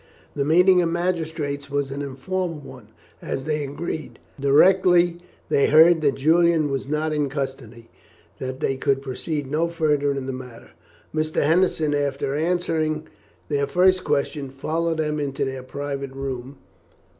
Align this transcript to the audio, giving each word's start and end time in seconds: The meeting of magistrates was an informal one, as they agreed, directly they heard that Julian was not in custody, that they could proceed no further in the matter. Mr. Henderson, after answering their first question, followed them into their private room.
The 0.35 0.43
meeting 0.43 0.81
of 0.81 0.89
magistrates 0.89 1.69
was 1.69 1.91
an 1.91 2.01
informal 2.01 2.57
one, 2.57 2.87
as 3.21 3.45
they 3.45 3.63
agreed, 3.63 4.17
directly 4.39 5.19
they 5.47 5.67
heard 5.67 6.01
that 6.01 6.15
Julian 6.15 6.71
was 6.71 6.87
not 6.87 7.13
in 7.13 7.29
custody, 7.29 7.91
that 8.39 8.61
they 8.61 8.77
could 8.77 9.03
proceed 9.03 9.45
no 9.51 9.67
further 9.67 10.11
in 10.11 10.25
the 10.25 10.33
matter. 10.33 10.71
Mr. 11.13 11.43
Henderson, 11.45 11.93
after 11.93 12.33
answering 12.35 13.09
their 13.47 13.67
first 13.67 14.03
question, 14.03 14.49
followed 14.49 14.97
them 14.97 15.19
into 15.19 15.45
their 15.45 15.61
private 15.61 16.13
room. 16.13 16.57